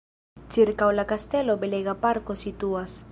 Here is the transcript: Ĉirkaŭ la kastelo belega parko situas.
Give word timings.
Ĉirkaŭ 0.55 0.87
la 0.95 1.05
kastelo 1.11 1.57
belega 1.65 1.97
parko 2.07 2.39
situas. 2.45 3.01